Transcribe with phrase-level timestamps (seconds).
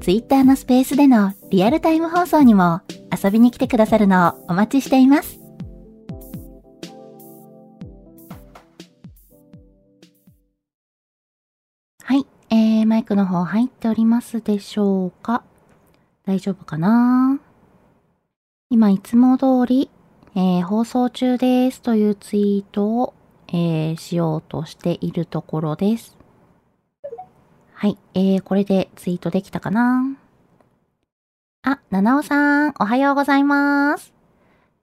[0.00, 2.80] Twitter のスペースでのリアルタイム放送にも
[3.12, 5.38] 遊びに来てくださるのをお待ちしています。
[12.02, 15.44] はい、えー、マイクの方入っておりますでしょうか？
[16.24, 17.38] 大丈夫かな？
[18.70, 19.90] 今いつも通り、
[20.34, 23.14] えー、放送中ですというツイートを、
[23.48, 26.16] えー、しようとしているところです。
[27.82, 27.96] はい。
[28.12, 30.14] えー、これでツイートできたかな？
[31.62, 34.12] あ、七尾さん、おはようございます。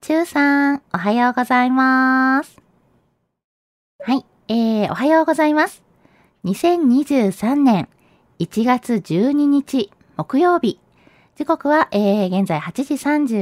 [0.00, 2.60] ちゅうさん、おはようございます。
[4.04, 4.26] はい。
[4.48, 5.84] えー、おはようございます。
[6.44, 7.88] 2023年
[8.40, 10.80] 1月12日木曜日。
[11.36, 12.94] 時刻は、えー、現在8時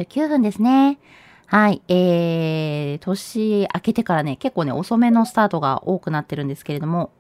[0.03, 0.99] 39分ですね。
[1.47, 1.81] はい。
[1.89, 7.11] えー、年明けてからね、結構ね、遅めのスタートが多くなってるんですけれども、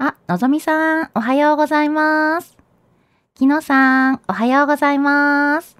[0.00, 2.56] あ、のぞみさん、おはようございます。
[3.34, 5.76] きのさん、おはようございます。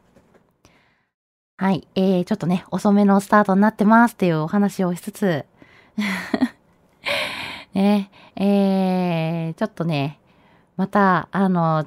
[1.56, 5.44] はい、えー、ちょっとね、遅めのスタートになってますっていうお話をしつつ、
[7.74, 10.18] ね、えー、ちょっとね、
[10.76, 11.86] また、あの、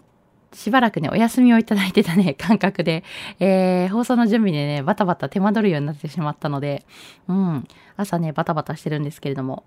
[0.54, 3.04] しばらくね、お休みをいただいてたね、 感覚で、
[3.42, 6.86] えー、放送の準備でね、バタバタ手間取るようになってしまったので、
[7.28, 9.66] うん、朝ね、バタバタしてるんですけれども、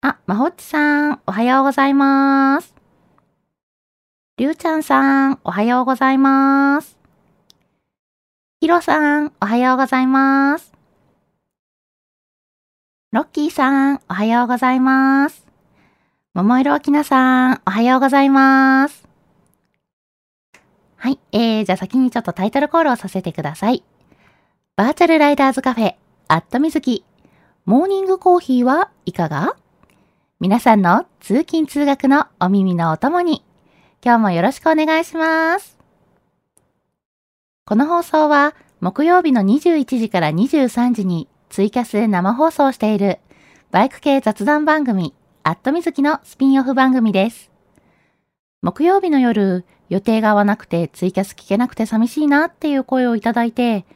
[0.00, 2.72] あ、まほっちさん、おはようございます。
[4.36, 6.96] りゅうちゃんさん、おはようございます。
[8.60, 10.72] ひろさん、おはようございます。
[13.10, 15.44] ロッキーさん、おはようございます。
[16.32, 19.08] ももいろきなさん、おはようございます。
[20.94, 23.82] はい、えー、じゃあ先にちょっとタイトルコールをさせてください。
[24.76, 25.96] バーチャルライダーズカフェ、
[26.28, 27.04] アットみずき、
[27.64, 29.56] モーニングコーヒーはいかが？
[30.40, 33.44] 皆さんの通勤通学のお耳のお供に、
[34.04, 35.76] 今日もよろしくお願いします。
[37.66, 43.18] この放送は木曜日の21時から23時にツイキャスで生放送している
[43.72, 45.12] バイク系雑談番組、
[45.42, 47.50] アットみずきのスピンオフ番組です。
[48.62, 53.86] 木曜日の夜、予定が合わなくてツイキャス聞けなくて寂しいなっていう声をいただいて、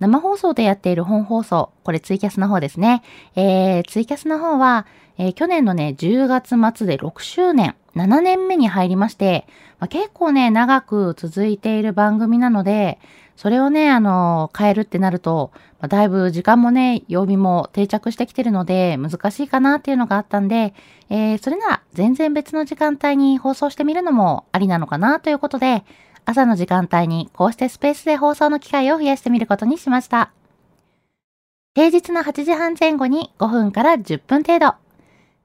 [0.00, 3.02] 生放送でやっている本放送、これツイキャスの方ですね。
[3.34, 4.86] えー、ツイキャスの方は、
[5.18, 9.46] えー、去年のね、10月末で6周年、7年目に入りまして、
[9.80, 12.98] まあ、結構ね、長く続いている番組なので、
[13.38, 20.74] それをね、あの、変えるってなると、まあ、だいぶ時間もね、曜日も定着してきてるので、難しいかなっていうのがあったんで、
[21.08, 25.84] えー、それなら全然別の時間帯に放送してみるのもありなのかなということで、
[26.30, 30.30] 朝の時間帯にこうしてスペースで放送の機会を増やしてみることにしました。
[31.74, 34.74] 平日の8時半前後に5分から10分程度。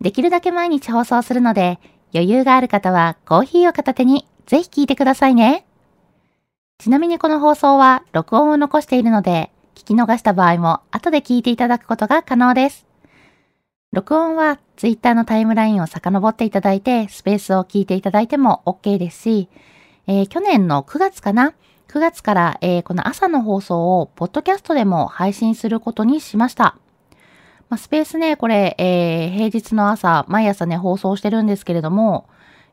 [0.01, 1.79] できるだけ毎日放送するので、
[2.13, 5.65] 余裕がある方はコーヒーを片手にぜひ聞いてくださいね。
[6.79, 12.85] ちなみにこの放送は録音を残しているので、聞き逃した場合も後で聞いていただくことが可能です。
[13.93, 19.47] 録音は Twitter のタイムラインを遡っていただいて、スペースを聞いていただいても OK ですし、
[20.07, 21.53] えー、去年の9月かな
[21.87, 26.77] ?9 月から、えー、この朝の放送をポッドキャストでも配信することにしました。
[27.69, 32.27] まあ、スペースね、これ、えー、平日の朝、毎朝ね、放送してるんですけれども、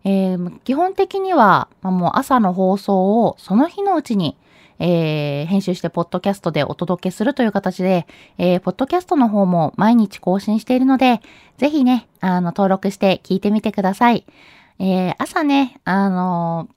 [0.04, 4.36] えー、基本的には、まあ、もう朝の放送をその日のうちに、
[4.78, 8.06] えー、編集してポッドキャストでお届けするという形で、
[8.38, 11.20] えー、ポッドキャストの方も毎日更新しているので、
[11.58, 14.24] ぜひね、あの、登録して聞いてみてください。
[14.78, 16.68] えー、朝ね、あの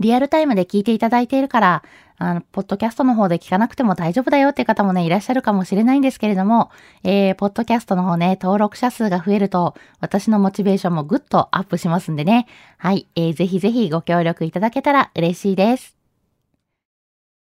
[0.00, 1.82] リアルタイムで聞いていただいているから、
[2.18, 6.70] あの、ポッドキャストの方で聞かなくても大丈夫だよっていう方もね、いらっしゃるかもしれないんですけれども、
[7.02, 12.46] えー、ポッドキャストの方ね、登録者数が増えると、私のモチベーションもぐっとアップしますんでね。
[12.78, 15.96] はい、えー、ぜひぜひご協力いただけたら嬉しいです。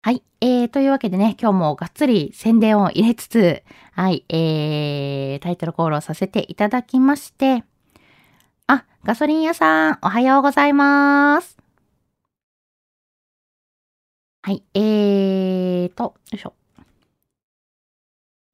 [0.01, 0.21] はい。
[0.39, 3.63] えー、というわけでね、今日もがっつり宣伝を入れつつ、
[3.93, 7.63] はい、えー、タイトルコールをさせていただきまして、
[8.67, 11.54] あ、ガソリン屋さん、おはようございます。
[14.45, 16.53] はい、えーと、よいしょ。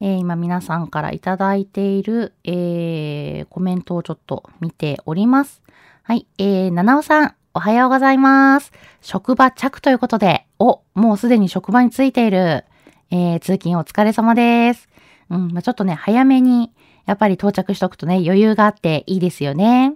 [0.00, 5.60] えー、今皆さんからいただいている、えー、コメントをちょっと見ております。
[6.02, 8.72] はい、えー、七尾さん、おはようございます。
[9.02, 12.64] 職場着ということで、お、もうすでに職場に着いている。
[13.10, 14.88] えー、通勤お疲れ様です。
[15.28, 16.72] うん、まあ、ちょっとね、早めに、
[17.04, 19.94] やっぱり到着しとくとね、余裕があっていいですよね。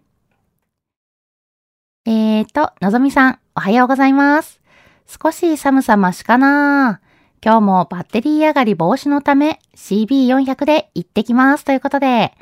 [2.05, 4.61] えーと、のぞみさん、おはようございます。
[5.07, 7.01] 少し寒さ増しかな
[7.45, 12.33] 今日もバッテリー上がり防止のため CB400 で行ってきますということで。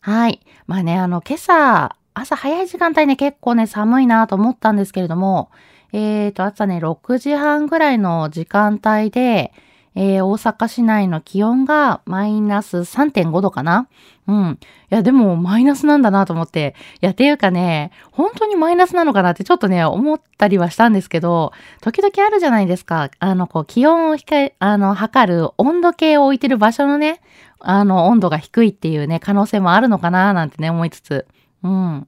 [0.00, 0.40] はい。
[0.66, 5.50] まあね、あの、今朝、朝早い時間帯ね、結構ね、寒いなと思ったんですけれども、
[5.92, 9.52] えーと、朝ね、6時半ぐらいの時間帯で、
[9.94, 13.88] えー、大阪市内の気温がマイナス3.5度かな？
[14.26, 14.58] うん。
[14.90, 16.74] いや、でもマイナスなんだなと思って。
[17.02, 23.10] いや、っていうかね、本当にマイナスなのかなってちょっとね、思ったりはしたんですけど、時々あるじゃないですか。
[23.18, 27.20] あの、こう、気温を控え、あの、測る温度計を置いてる場所のね、
[27.58, 31.26] あの、温度が低いっていうね、可能性もあるのかななんてね、思いつつ。
[31.62, 32.06] うん。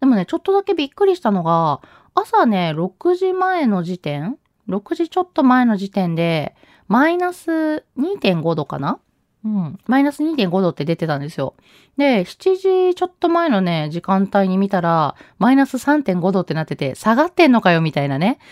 [0.00, 1.80] でもね、ちょっとだけびっくりしたのが、
[2.14, 4.38] 朝ね、6時前の時点
[4.68, 6.54] ?6 時ちょっと前の時点で、
[6.88, 8.98] マイナス2.5度かな？
[9.44, 9.78] うん。
[9.86, 11.54] マイナス2.5度って出てたんですよ。
[11.98, 18.38] で、7時ちょっと前のね、時間帯に見たら、マイナス3.5度ってなってて、下がってんのかよ、みたいなね。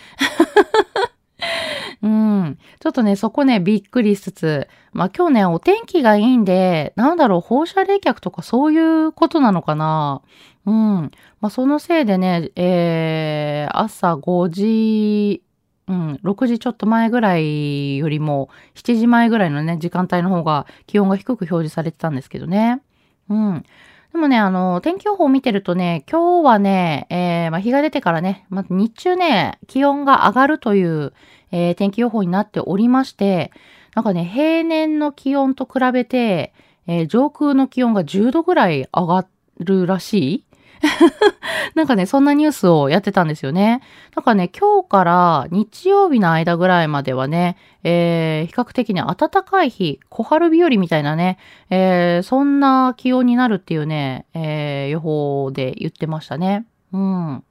[2.02, 2.58] うん。
[2.80, 10.20] ちょっとね、そこね、びっくりしつつ、まあ今日ね、お天気がいいんで、なんだろう、放射冷却とかそういうことなのかな？
[10.66, 11.10] うん。
[11.40, 15.42] まあそのせいでね、えー、朝5時、
[15.88, 22.80] うん、6時ちょっと前ぐらいよりも、7時前ぐらいのね、時間帯の方が気温が低く表示されてたんですけどね。
[23.28, 23.64] うん。
[24.12, 31.14] でもね、あの、天気予報を見てるとね、今日はね、えー、まあ、日が出てからね、まず日中ね、気温が上がるという、
[31.50, 33.50] えー、天気予報になっておりまして、
[33.94, 36.52] なんかね、平年の気温と比べて、
[36.86, 39.26] えー、上空の気温が10度ぐらい上が
[39.58, 40.44] るらしい
[41.74, 43.82] なんかね、そんなニュースをやってたんですよね。
[44.16, 51.38] なんかね、今日から日曜日の間ぐらいまではね、えー、比較的に暖かい日、小春日和みたいなね、
[51.70, 56.66] えー、そんな気温になるっていうね、えー、予報で言ってましたね。
[56.92, 57.44] うん。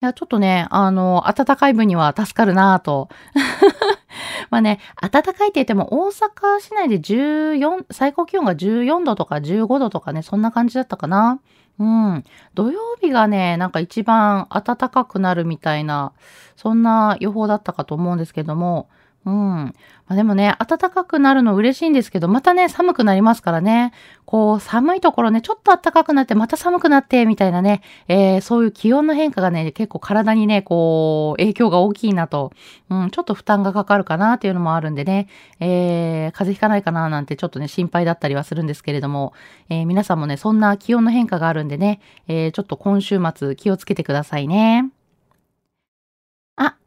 [0.00, 3.08] いや、ちょっとね、あの、暖かい分には助かるなぁと。
[4.50, 11.40] まあね、暖かいって言っても大阪市内で14、最高気温が14度とか15度とかね、そんな感じだったかな。
[11.78, 12.24] うん。
[12.54, 16.12] 土曜日がね、なんか一番暖かくなるみたいな、
[16.56, 18.88] そんな予報だったかと思うんですけども、
[19.28, 19.34] うん。
[19.34, 19.74] ま
[20.08, 23.92] あ、でもね、暖かくなるの嬉しいんですけど、またね、寒くなりますからね。
[24.24, 32.52] こう、寒いところね、ちょっと暖かくなって、また寒くなって、みたいなね、えー、そういう気温の変化がね、結構体にね、こう、影響が大きいなと、
[32.88, 35.28] うん、ちょっと負担がかかるかなっていうのもあるんでね、
[35.60, 39.34] えー、風邪ひかないかななんてちょっとね、心配だったりはするんですけれども、
[39.68, 44.88] えー、皆さんもね、そんな気温の変化があるんでね、えー、ちょっと今週末気をつけてくださいね。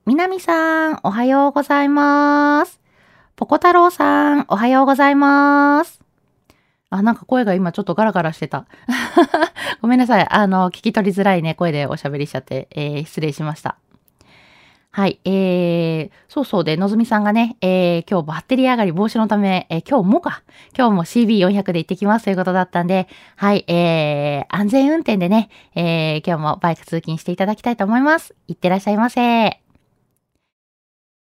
[0.01, 2.79] あ、みなみさん、おはようございます。
[3.35, 6.01] ぽこ太郎さん、おはようございます。
[6.89, 8.65] あ、なんか声が今ちょっとガラガラしてた。
[9.81, 10.27] ごめんなさい。
[10.29, 13.77] あの、聞き取りづらいね、声でおしゃべりしちゃって、えー、失礼しました。
[14.93, 15.19] はい。
[15.23, 20.43] えー、そうそうで、のぞみさんがね、えー、今日バッテリー上がり防止のため、えー、今日もか。
[20.77, 23.63] 今日も CB400 で行ってきますということだったんで、はい。
[23.67, 28.35] えー、安全運転でね、えー、今日もバイク通勤していただきたいと思います。
[28.47, 29.70] いってらっしゃいませ。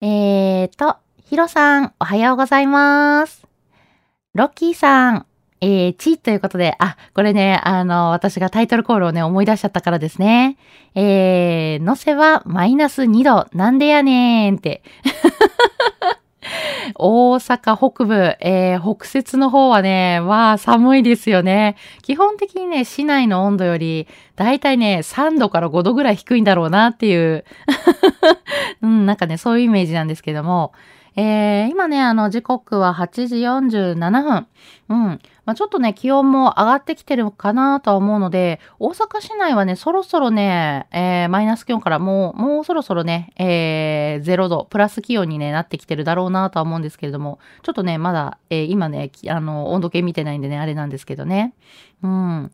[0.02, 3.46] えーと、ヒロさん、おはようございます。
[4.32, 5.26] ロッキーさん、
[5.60, 10.56] えー、チーということで、あ、これね、あの、私がタイトルコールをね、思い出しちゃったからですね。
[10.94, 14.82] えー、のせはマイナス2度、なんでやねーんって。
[16.96, 21.76] 大阪北部、えー、北節の方はね、まあ寒いですよね。
[22.00, 27.44] 基本的にね、市内の温度より、だいたいね、3度から5度ぐらい低いんだろうなっていう、
[28.82, 30.72] うん、なんかね、そういうイメージなんですけども、
[31.16, 34.46] えー、今ね、あの、時刻は8時47分。
[34.88, 35.20] うん。
[35.44, 51.54] まあ、ちょっとね、気温も上がってきてるかなとは思うので、大阪市内はね、そろそろね、えー、マイナス気温からもう、もうそろそろね、えー、0度、プラス気温に、ね、なってきてるだろうなとは思うんですけれども、ちょっとね、まだ、えー、今ね、あの、温度計見てないんでね、あれなんですけどね。
[52.02, 52.52] うん。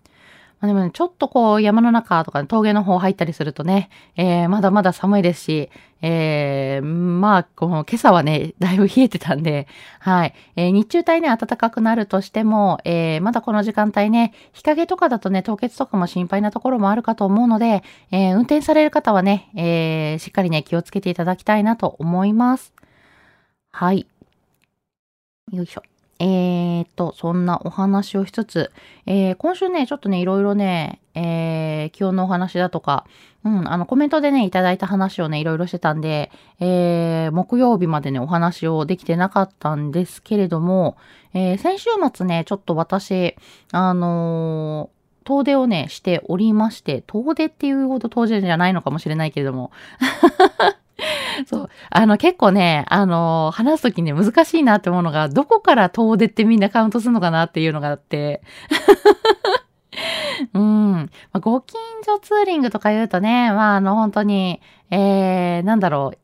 [0.60, 5.70] まあ、でもね、ちょっとこう山の中とか、ね、峠の方入ったりするとね、えー、まだまだ寒いですし、
[6.00, 9.66] えー、まあ、この今朝はね、 だいぶ冷えてたんで、
[9.98, 10.34] はい。
[10.56, 22.72] えー、日中帯ね、暖かくなるとしても、えー、まだこの時間帯ね、日陰とかだとね、凍結とかも心配なところもあるかと思うので、えー、運転される方はね、えー、しっかりね、気をつけていただきたいなと思います。
[23.72, 24.06] はい。
[25.52, 25.82] よいしょ。
[26.18, 28.70] えーと、そんなお話をしつつ、
[29.04, 33.06] えー、今週ね、ちょっとね、いろいろね、えー、気温のお話だとか、
[33.44, 40.96] うん、あの、コメントでね、いただいた話をね、いろいろしてたんで、えー、木曜日までね、お話をできてなかったんですけれども、
[41.34, 43.36] えー、先週末ね、ちょっと私、
[43.72, 44.90] あの、
[45.24, 49.70] 遠出をね、しておりまして、遠出っていうほど遠出じゃないのかもしれないけれども、
[51.46, 51.68] そう。
[51.90, 58.42] あの、結構ね、あの、話すときね、難しいなって思うのが、どこから遠出ってみんなカウントするのかなっていうのがあって、
[60.54, 60.92] うん。
[60.92, 66.18] まあ、ご近所ツーリングとか言うとね、まあ、あの、本当に、えー、なんだろう、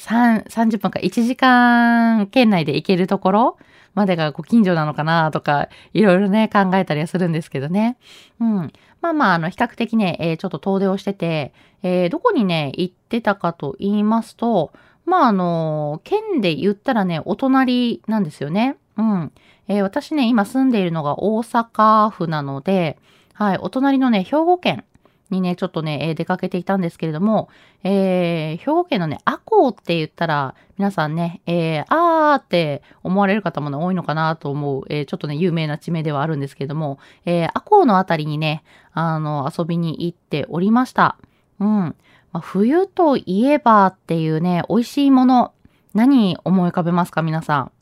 [0.00, 3.58] 3、30分か1時間圏内で行けるところ
[3.94, 7.98] までがご近所なのかなとか、いろいろね、考えたりはするんですけどね。
[8.40, 8.72] うん。
[9.00, 11.52] まあまあ、あの、比較的ね、えー、ちょっと遠出をしてて、
[11.82, 14.72] えー、どこにね、行ってたかと言いますと、
[15.06, 18.76] まあ、あの、県で言ったらね、お隣なんですよね。
[18.96, 19.32] うん。
[19.68, 22.98] えー、私ね、今住んでいるのが大阪府なので、
[23.32, 24.84] はい、お隣のね、兵庫県
[25.30, 27.48] にね、ちょっとね、え、出かけていたんですけれども、
[27.84, 41.16] えー、兵庫県のね、赤穂って言ったら、皆さんね、えー、あーって思われる方もね、多いのかなと思う、えー、ちょっとね、有名な地名ではあるんですけれども、えー、赤穂のあたりにね、あの、遊びに行っておりました。
[41.58, 41.68] うん。
[41.68, 41.94] ま
[42.34, 45.52] あ、冬といえばっていうね、美味しいもの、
[45.94, 47.72] 何思い浮かべますか、皆さん？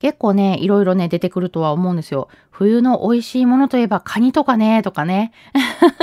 [0.00, 2.28] 結構ね、いろいろね、出てくるとは思うんですよ。
[2.50, 5.30] 冬の美味しいものといえばカニとかね、とかね。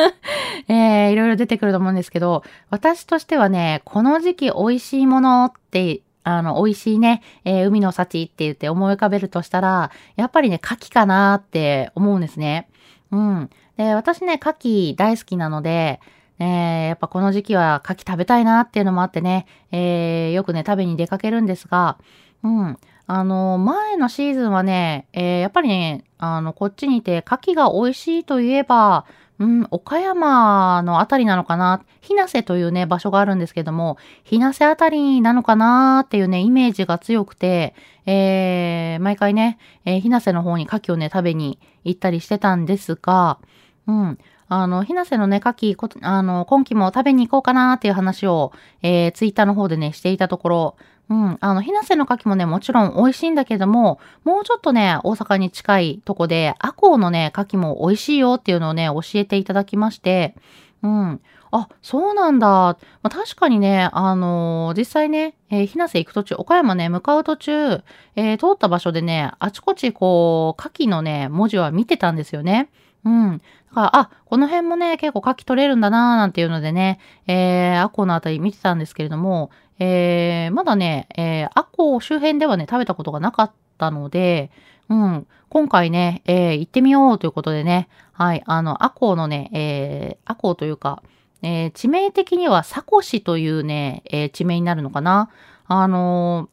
[0.70, 12.70] えー、いろいろ出てくると思うんですけど、私としてはね、この時期美味しいものって、あの、美味しいね、えー、海の幸って言って思い浮かべるとしたら、やっぱりね、牡蠣かなって思うんですね。
[13.12, 13.50] うん。
[13.78, 16.00] で、私ね、牡蠣大好きなので、
[16.38, 21.98] えー、やっぱこの時期は牡蠣食べたいなっていうのもあってね、えー、よくね、食べに出かけるんですが、
[22.44, 22.78] うん。
[23.08, 29.06] あの、前のシーズンはね、えー、やっぱりね、あの、こっちにいて、牡蠣が美味しいといえば、
[29.40, 43.40] うん、岡山のあたりなのかな、ひなせというね、場所があるんですけども、ひなせあたりなのかなっていうね、イメージが強くて、えー、毎回ね、えー、ひなせの方に牡蠣をね、食べに行ったりしてたんですが、
[43.86, 44.18] うん、
[44.50, 50.76] あの、ひなせのね、牡蠣、あの、今期も食べに行こうかなっていう話を、えー、ツイッターの方でね、していたところ、
[51.10, 51.38] うん。
[51.40, 60.36] あの、ひなせの牡蠣もね、もちろん美味しいんだけども、もうちょっとね、大阪に近いとこで、アコウのね、牡蠣も美味しいよっていうのをね、教えていただきまして、
[60.84, 61.22] うん。
[61.52, 62.48] あ、そうなんだ。
[62.48, 67.84] まあ、確かにね、あのー、実際ね、えー、ひなせ行く途中、岡山ね、向かう途中、
[68.16, 72.70] えー、通った場所でね、あちこちこう、牡蠣のね、文字は見てたんですよね。
[73.08, 73.38] うん。
[73.38, 79.50] だから、あ、この辺もね、結構牡蠣取れるんだなーなんていうのでね、えー、アコのあたり見てたんですけれども、
[79.80, 84.52] えー、まだね、えー、アコ周辺ではね、食べたことがなかったので、
[84.90, 91.02] うん、今回ね、えー、行ってみようということでね、はい、あの、アコのね、えー、アコというか、
[91.44, 95.30] えー、地名的にはサコシというね、えー、地名になるのかな。
[95.70, 96.50] あの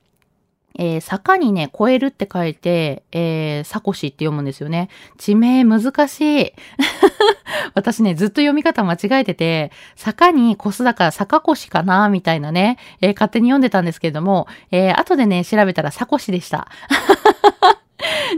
[0.76, 4.88] えー、坂にね、越えるって書いて、えー、サコシって読むんですよね。
[5.18, 6.52] 地名難しい。
[7.74, 16.68] 私ね、ずっと読み方間違えてて、坂に越すだから坂越かなみたいなね、えー、勝手に読んでたんですけれども、えー、後でね、調べたらサコシでした。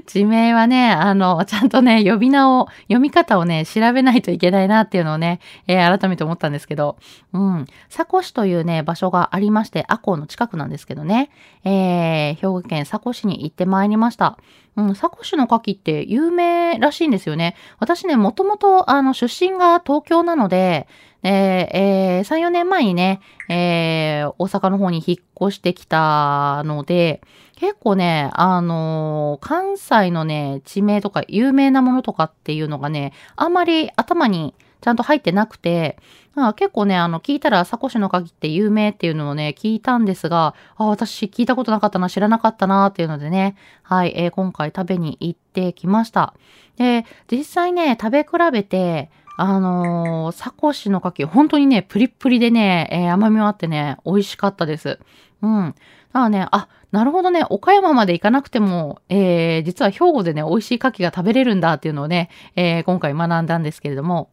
[0.07, 6.97] 地名はね、あの、ちゃんとね、呼び名を、読み方をね、調べないといけないなっていうのをね、えー、改めて思ったんですけど、
[7.33, 7.67] うん。
[7.95, 11.31] 佐古市というね、場所がありまして、赤穂の近くなんですけどね、
[11.65, 14.39] えー、兵庫県佐古市に行ってまいりました。
[14.77, 17.57] うん、佐古市の牡蠣って有名らしいんですよね。
[17.79, 20.87] 私ね、もともと、あの、出身が東京なので、
[21.23, 27.21] えー、えー、3、4年前にね、えー、大阪の方に引っ越してきたので、
[27.57, 35.99] 結構ね、あのー、関西のね、地名とか有名なものとかっていうのがね、あんまり頭にちゃんと入ってなくて、
[36.37, 46.35] あ結構ね、あの、聞いたら、サコシの鍵って有名っていうのをね、聞いたんですが、あ、私聞いたことなかったな、知らなかったなっていうのでね、はい、えー、今回食べに行ってきました。
[46.77, 54.99] で、実際ね、食べ比べて、あのー、サコシの柿、本当にね、プリップリでね、えー、甘みもあってね、美味しかったです。
[55.43, 55.75] うん。
[56.17, 64.31] だからね、あ、なるほどね、岡山まで行かなくても、えー、実は兵庫でね、美味しい牡蠣が食べれるんだっていうのをね、えー、今回学んだんですけれども。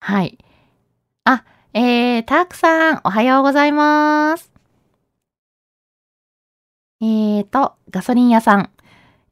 [0.00, 0.36] はい。
[1.22, 4.50] あ、えー、たくさん、おはようございます。
[7.00, 8.70] えーと、ガソリン屋さん。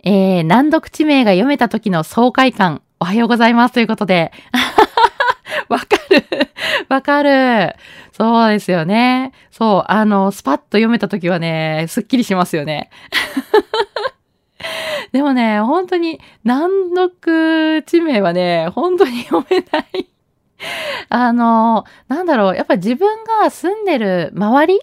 [0.05, 4.31] えー、難読地名が読めた時の爽快感、おはようございますということで。
[5.73, 6.25] わかる
[6.89, 7.77] わかる
[8.13, 9.33] そうですよね。
[9.51, 12.91] そう、あの、スパッと読めた時はね、すっきりしますよね。
[15.13, 20.13] でもね、本当に難読地名はね、本当に読めない
[21.09, 24.81] あの、なんだろう、やっぱ自分が住んでる周り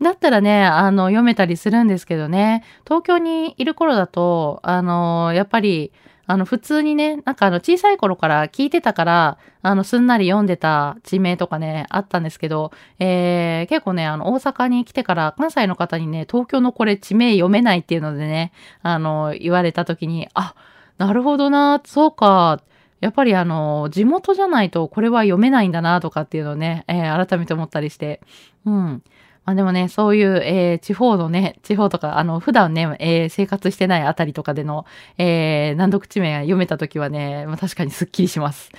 [0.00, 5.92] だったらね、あの、読めたりするんですけどね、東京にいる頃だと、あの、やっぱり、
[6.30, 12.70] あの、普通にね、なんかあの、小さい頃から聞いてたから、あの、すんなり読んでた地名とかね、あったんですけど、
[13.00, 20.54] えー、結構ね、あの、大阪に来てから、関西の方にね、東京のこれ地名読めないっていうのでね、あの、言われた時に、あ、
[20.98, 22.62] なるほどな、そうか、
[23.00, 28.20] やっぱりあの、地元じゃないとこれは読めないんだなとかっていうのをね、えー、改めて思ったりして、
[28.64, 29.02] うん。
[29.50, 34.86] まあでもね、そういう、えー、地方のね、地方とか、あの、普段ね、えー、生活してないあたりとかでの、
[35.18, 38.70] えー、難読地名読めたときはね、まあ確かにスッキリします。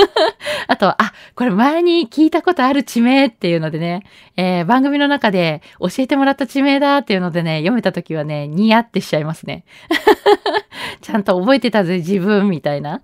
[0.68, 4.02] あと、あ、これ前に聞いたことある地名っていうのでね、
[4.36, 9.64] えー、番組の中で教えてもらった地名だっていうのでね、読めたときはね、ニヤってしちゃいますね。
[11.00, 13.00] ちゃんと覚えてたぜ、自分、みたいな。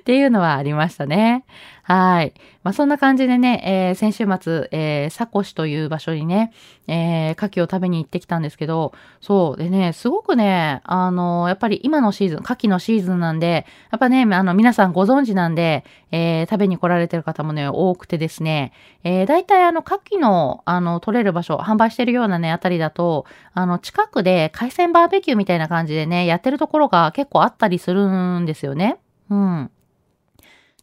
[0.00, 1.44] っていうのはありましたね。
[1.84, 2.32] はい。
[2.62, 6.52] まあ、そんな感じでね、えー、先週末、えー、サコシという場所にね、
[6.86, 9.60] えー、牡蠣を食べに行ってきたんですけど、そう。
[9.60, 18.72] でね、すごくね、あのー、やっぱり今のシーズン、牡蠣のシーズンなんで、やっぱね、あの、皆さんご存知なんで、えー、食べに来られてる方もね、多くてですね、
[19.02, 28.06] えー、大体あの、牡蠣の、あの、取れる場所、販売してるようなね、あたりだと、あの、近くで海鮮バーベキューみたいな感じでね、やってるところが結構あったりする
[28.38, 28.98] んですよね。
[29.30, 29.70] うん。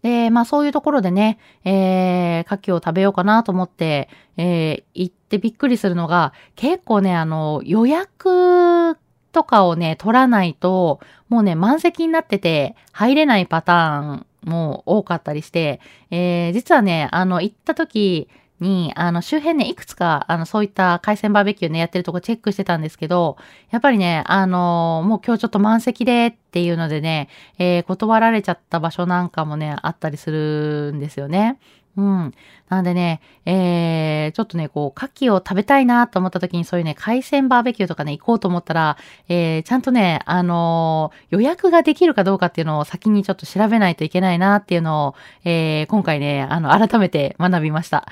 [0.01, 8.97] で、まあそういうところでね、えー、牡蠣を食べようかなと思って、えー、行ってびっくりするのが、結構ね、あの、予約
[9.31, 15.79] とかをね、取らないと、もうね、満席になってて、入れないパターンも多かったりして、
[16.11, 18.29] えー、実はね、あの、行った時、
[18.59, 23.37] に、あの、周辺ね、いくつか、あの、そういった海鮮バーベキューね、やってるとこチェックしてたんですけど、
[23.71, 31.59] やっぱりね、あの、もう今日ちょっと満席でっていうのでね、えー、断られちゃった場所なんかもね、あったりするんですよね。
[31.99, 32.33] うん。
[32.69, 48.07] なんでね、えー、ちょっとね、こう、牡蠣を食べたいなと思った時にそういうね、海鮮バーベキューとかね、行こうと思ったら、えー、ちゃんとね、あのー、予約ができるかどうかっていうのを先にちょっと調べないといけないなっていうのを、えー、今回ね、あの、改めて学びました。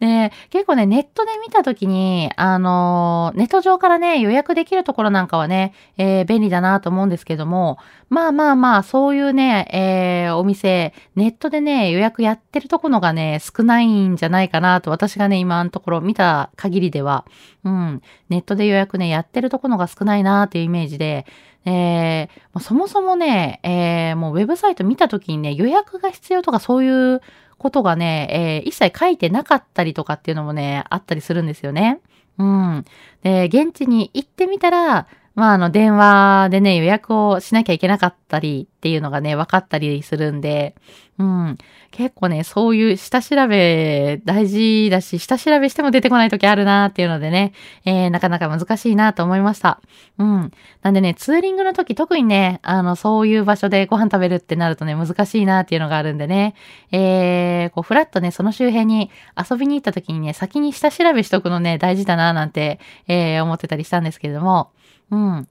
[0.00, 7.78] で、結構ね、ネットで見たときに、あのネット上からね、予約できるところなんかはね、えー、便利だなと思うんですけども、
[8.08, 17.24] まあまあまあ、そういうね、えー、お店、ネットでね、予約やってるところがね、少ないんじゃないかなと、私がね、今のところ見た限りでは、
[17.64, 21.26] うん、ネットで予約ね、やってるところが少ないなっていうイメージで、
[21.66, 27.20] えー、そもそもね、えー、もうウェブサイト見たときにね、予約が必要とかそういう
[27.58, 32.00] ことがね、えー、一切書いてなかったりとかっていうのもね、あったりするんですよね。
[32.38, 32.84] うん。
[33.22, 40.74] で、現地に行ってみたら、まあ、あの、電話でね、予約をしなきゃいけなかったりっていうのがね、分かったりするんで、
[41.18, 41.58] うん。
[41.92, 47.52] 結構ね、そういう下調べ大事だし、下調べしても出てこない時あるなっていうのでね、
[47.86, 49.80] えー、なかなか難しいなと思いました。
[50.18, 50.52] うん。
[50.82, 56.54] なんでね、ツーリングの時特にね、あの、そういう場所でご飯食べるってなるとね、難しいなっていうのがあるんでね、
[56.92, 59.10] えー、こう、ふらっとね、その周辺に
[59.50, 64.70] 遊びに行った時にね、先に下調べしとくのね、大事だななんて、えー、思ってたりしたんですけれども、
[65.10, 65.48] うん。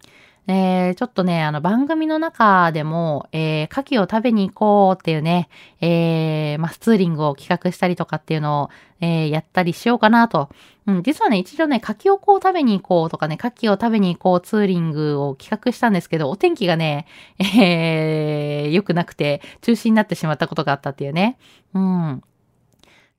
[0.48, 5.50] えー、ちょっとね、あの番組の中でも、えー、牡蠣を食べに行こうっていうね、
[5.82, 8.70] えー、まあ、ツーリングを企画したりとかっていうのを、
[9.02, 10.50] えー、やったりしようかなと。
[10.86, 17.08] うん、実はね、一度ね、牡蠣をこう食べに行こうとかね、牡蠣を食べに行こうツーリングを企画したんですけど、お天気がね、
[17.40, 21.38] えー、良くなくて、中止になってしまったことがあったっていうね。
[21.74, 22.24] うん。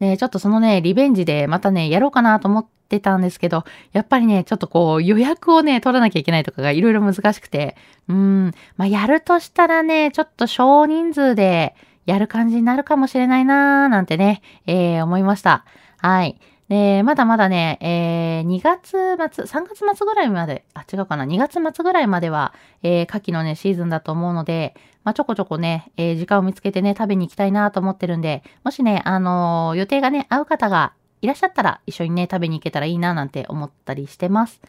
[0.01, 7.77] ね、ちょっとそのね、リベンジでまたね、やろうかなと思ってたんですけど、やっぱりね、ちょっとこう予約をね、取らなきゃいけないとかがいろいろ難しくて、
[8.09, 15.65] うん、まあやるとしたらね、ちょっと少人数でやる感じになるかもしれないなーなんてね、えー、思いました。
[15.99, 16.39] はい。
[16.69, 24.75] で、まだまだね、えー、2月末、3月末ぐらいまで、あ、違うかな、2月末ぐらいまでは、えー、牡蠣のね、シーズンだと思うので、
[25.05, 34.61] まあ、ちょこちょこね、えー、時間を見つけてね、食べに行きたいなと思ってるんで、もしね、あのー、予定がね、合う方がいらっしゃったら、一緒にね、食べに行けたらいいななんて思ったりしてます。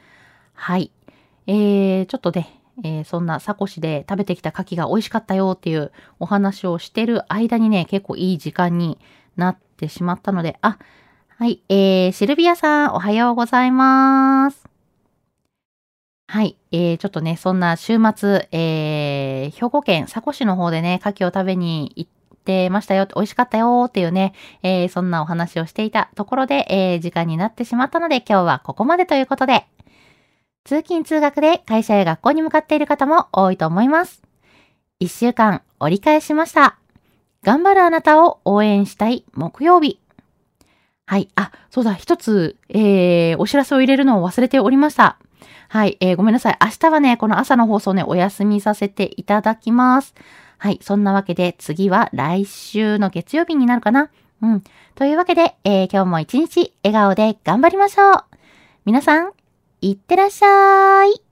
[0.53, 0.91] はい。
[1.47, 8.99] えー、ちょっとね、えー、そんなサコシで食べてきた牡蠣が美味しかったよっていうお話をしてる間にね、結構いい時間に
[9.35, 10.77] なってしまったので、あ、
[11.39, 14.67] はい、えー、シルビアさん、おはようございます。
[16.25, 22.11] はい、えー、ちょっとね、そんな週末、えー、兵庫県佐古市の方でね、牡蠣を食べに行っ
[22.43, 29.67] てましたよ、美味しかったよっていうね、えー、そんなお話をしていたところで、えー、時間になってしまったので、今日はここまでということで、
[30.63, 34.23] 通勤通学で会社や学校に向かっている方も多いと思います。
[34.99, 36.79] 一週間折り返しました。
[37.43, 39.99] 頑張るあなたを応援したい木曜日。
[41.07, 41.29] はい。
[41.35, 45.17] あ、そうだ、一つ、えー、お知らせを入れるのを忘れておりました。
[45.69, 45.97] はい。
[46.01, 46.57] えー、ごめんなさい。
[46.61, 50.13] 明日はね、この朝の放送ね、お休みさせていただきます。
[50.57, 50.79] はい。
[50.81, 54.09] そんなわけで、次は来週の月曜日になるかな。
[54.41, 54.63] うん。
[54.95, 58.23] というわけで、えー、今日も一日笑顔で頑張りましょう。
[58.83, 59.31] 皆さん、
[59.79, 61.26] いってらっしゃい。